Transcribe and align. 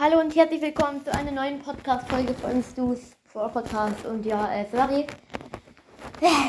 Hallo 0.00 0.20
und 0.20 0.36
herzlich 0.36 0.62
willkommen 0.62 1.04
zu 1.04 1.12
einer 1.12 1.32
neuen 1.32 1.58
Podcast-Folge 1.58 2.32
von 2.34 2.62
Stu's 2.62 3.16
Brawl 3.32 3.50
Podcast. 3.50 4.06
Und 4.06 4.24
ja, 4.24 4.54
äh, 4.54 4.64
sorry. 4.70 5.04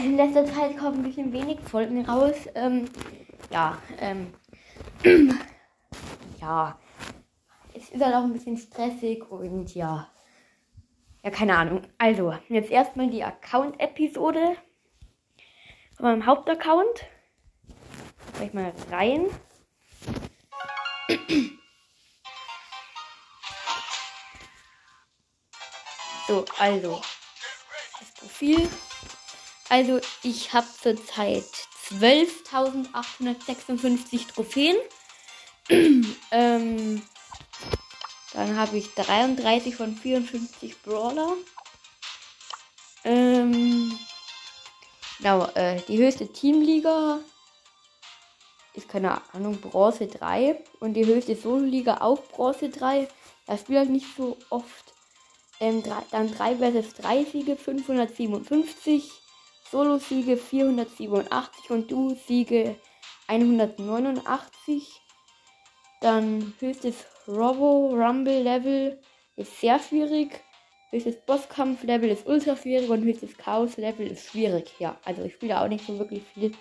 In 0.05 0.17
letzter 0.17 0.45
Zeit 0.45 0.77
kommen 0.77 0.97
ein 0.97 1.03
bisschen 1.03 1.33
wenig 1.33 1.59
Folgen 1.61 2.05
raus. 2.05 2.35
Ähm, 2.53 2.85
ja, 3.49 3.81
ähm, 3.99 4.31
ja. 6.39 6.77
Es 7.73 7.89
ist 7.89 8.05
halt 8.05 8.13
auch 8.13 8.23
ein 8.23 8.33
bisschen 8.33 8.55
stressig 8.55 9.31
und 9.31 9.73
ja. 9.73 10.07
Ja, 11.23 11.31
keine 11.31 11.57
Ahnung. 11.57 11.81
Also, 11.97 12.35
jetzt 12.49 12.69
erstmal 12.69 13.09
die 13.09 13.23
Account-Episode 13.23 14.57
von 15.95 16.05
meinem 16.05 16.27
Hauptaccount. 16.27 17.07
Gleich 18.35 18.53
mal 18.53 18.73
rein. 18.91 19.25
So, 26.29 26.45
also. 26.59 27.01
Das 27.99 28.11
Profil. 28.19 28.69
Also, 29.67 29.99
ich 30.21 30.53
habe 30.53 30.67
zurzeit 30.79 31.43
12.856 31.89 34.27
Trophäen. 34.27 34.77
ähm, 36.31 37.01
dann 38.33 38.57
habe 38.57 38.77
ich 38.77 38.93
33 38.93 39.75
von 39.75 39.97
54 39.97 40.83
Brawler. 40.83 41.33
Ähm, 43.03 43.97
genau, 45.17 45.47
äh, 45.55 45.81
die 45.87 45.97
höchste 45.97 46.31
Teamliga 46.31 47.21
ist 48.75 48.87
keine 48.87 49.19
Ahnung, 49.33 49.59
Bronze 49.59 50.05
3. 50.05 50.63
Und 50.79 50.93
die 50.93 51.07
höchste 51.07 51.35
Solo-Liga 51.35 52.01
auch 52.01 52.21
Bronze 52.21 52.69
3. 52.69 53.07
Das 53.47 53.61
spielt 53.61 53.79
halt 53.79 53.89
nicht 53.89 54.05
so 54.15 54.37
oft. 54.51 54.93
Ähm, 55.61 55.83
drei, 55.83 56.03
dann 56.11 56.31
3 56.31 56.55
vs 56.55 56.93
3 56.95 57.23
Siege 57.25 57.55
557, 57.57 59.11
Solo-Siege 59.69 60.37
487 60.37 61.69
und 61.69 61.91
Du-Siege 61.91 62.75
189. 63.27 64.87
Dann 66.01 66.53
höchstes 66.59 67.05
Robo 67.27 67.89
Rumble 67.89 68.41
Level 68.41 68.99
ist 69.35 69.59
sehr 69.59 69.79
schwierig. 69.79 70.41
Höchstes 70.91 71.17
Bosskampf 71.25 71.83
Level 71.83 72.09
ist 72.09 72.25
ultra 72.25 72.55
schwierig 72.55 72.89
und 72.89 73.03
höchstes 73.03 73.37
Chaos 73.37 73.77
Level 73.77 74.07
ist 74.07 74.29
schwierig. 74.29 74.71
Ja, 74.79 74.97
also 75.03 75.23
ich 75.23 75.33
spiele 75.33 75.61
auch 75.61 75.67
nicht 75.67 75.85
so 75.85 75.99
wirklich 75.99 76.23
viel. 76.33 76.51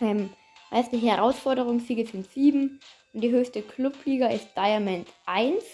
Ähm, 0.00 0.30
meiste 0.70 0.96
Herausforderungssiege 0.96 2.06
sind 2.06 2.30
7 2.30 2.78
und 3.12 3.20
die 3.20 3.30
höchste 3.30 3.62
Clubliga 3.62 4.28
ist 4.28 4.48
Diamond 4.56 5.08
1. 5.26 5.64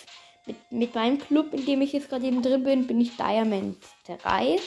Mit, 0.49 0.73
mit 0.73 0.95
meinem 0.95 1.19
Club, 1.19 1.53
in 1.53 1.67
dem 1.67 1.83
ich 1.83 1.93
jetzt 1.93 2.09
gerade 2.09 2.25
eben 2.25 2.41
drin 2.41 2.65
bin, 2.65 2.87
bin 2.87 2.99
ich 3.03 3.19
Diamond 3.19 3.77
3. 4.07 4.59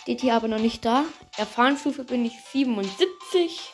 Steht 0.00 0.22
hier 0.22 0.34
aber 0.34 0.48
noch 0.48 0.58
nicht 0.58 0.82
da. 0.82 1.04
Erfahrungsstufe 1.36 2.04
bin 2.04 2.24
ich 2.24 2.32
77. 2.50 3.70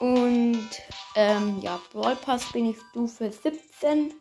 Und 0.00 0.68
ähm, 1.14 1.60
ja, 1.62 1.80
Brawl 1.92 2.16
Pass 2.16 2.52
bin 2.52 2.68
ich 2.68 2.76
Stufe 2.90 3.32
17. 3.32 4.12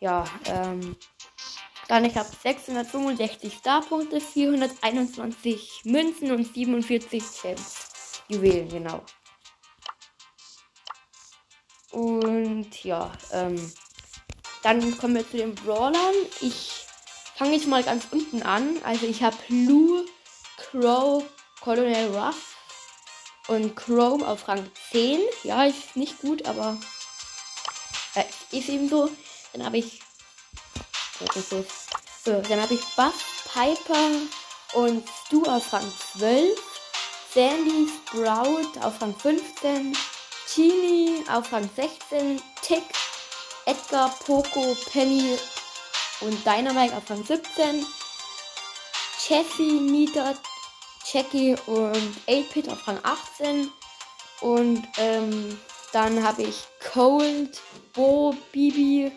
Ja, 0.00 0.24
ähm, 0.46 0.96
dann 1.86 2.06
ich 2.06 2.16
habe 2.16 2.30
665 2.42 3.52
Starpunkte, 3.52 4.22
421 4.22 5.82
Münzen 5.84 6.30
und 6.30 6.54
47 6.54 7.22
Gems. 7.42 8.22
Juwelen, 8.28 8.70
genau. 8.70 9.02
Und 11.98 12.84
ja, 12.84 13.10
ähm, 13.32 13.72
dann 14.62 14.96
kommen 14.98 15.16
wir 15.16 15.28
zu 15.28 15.36
den 15.36 15.56
Brawlern. 15.56 16.14
Ich 16.40 16.86
fange 17.34 17.56
jetzt 17.56 17.66
mal 17.66 17.82
ganz 17.82 18.06
unten 18.12 18.40
an. 18.42 18.76
Also 18.84 19.06
ich 19.06 19.24
habe 19.24 19.36
Lou, 19.48 20.04
Crow, 20.58 21.24
Colonel 21.60 22.16
Ruff 22.16 22.54
und 23.48 23.74
Chrome 23.74 24.24
auf 24.24 24.46
Rang 24.46 24.70
10. 24.92 25.18
Ja, 25.42 25.64
ist 25.64 25.96
nicht 25.96 26.20
gut, 26.20 26.46
aber 26.46 26.76
äh, 28.14 28.22
ist 28.56 28.68
eben 28.68 28.88
so. 28.88 29.10
Dann 29.52 29.64
habe 29.64 29.78
ich. 29.78 30.00
So, 31.50 32.42
dann 32.42 32.62
habe 32.62 32.74
ich 32.74 32.94
Buff, 32.94 33.50
Piper 33.52 34.10
und 34.74 35.02
Stu 35.26 35.42
auf 35.46 35.72
Rang 35.72 35.92
12. 36.16 36.56
Sandy, 37.34 37.88
Sprout 38.06 38.80
auf 38.82 39.02
Rang 39.02 39.16
15. 39.16 39.96
Chili 40.54 41.22
auf 41.30 41.52
Rang 41.52 41.68
16, 41.76 42.40
Tick, 42.62 42.82
Edgar, 43.66 44.08
Poco, 44.24 44.74
Penny 44.90 45.36
und 46.22 46.46
Dynamite 46.46 46.96
auf 46.96 47.10
Rang 47.10 47.22
17, 47.22 47.84
Jessie, 49.28 49.80
Nita, 49.80 50.34
Jackie 51.12 51.54
und 51.66 52.16
8-Pit 52.26 52.70
auf 52.70 52.88
Rang 52.88 52.98
18 53.02 53.70
und 54.40 54.88
ähm, 54.96 55.60
dann 55.92 56.26
habe 56.26 56.44
ich 56.44 56.64
Cold, 56.94 57.60
Bo, 57.92 58.34
Bibi, 58.50 59.12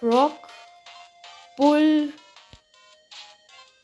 Brock, 0.00 0.48
Bull, 1.58 2.14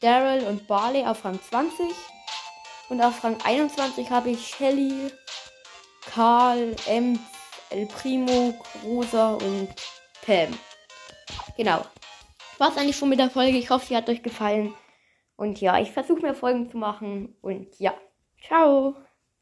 Daryl 0.00 0.46
und 0.46 0.66
Barley 0.66 1.04
auf 1.04 1.22
Rang 1.22 1.38
20 1.50 1.94
und 2.88 3.02
auf 3.02 3.22
Rang 3.22 3.38
21 3.42 4.08
habe 4.10 4.30
ich 4.30 4.54
Shelly, 4.56 5.12
Karl, 6.16 6.74
Ems, 6.86 7.20
El 7.68 7.84
Primo, 7.84 8.54
Rosa 8.82 9.34
und 9.34 9.68
Pam. 10.24 10.58
Genau. 11.58 11.84
War's 12.56 12.78
eigentlich 12.78 12.96
schon 12.96 13.10
mit 13.10 13.18
der 13.18 13.28
Folge. 13.28 13.58
Ich 13.58 13.68
hoffe, 13.68 13.84
sie 13.84 13.96
hat 13.98 14.08
euch 14.08 14.22
gefallen. 14.22 14.72
Und 15.36 15.60
ja, 15.60 15.78
ich 15.78 15.92
versuche 15.92 16.22
mir 16.22 16.32
Folgen 16.32 16.70
zu 16.70 16.78
machen. 16.78 17.36
Und 17.42 17.78
ja, 17.78 17.92
ciao. 18.42 18.96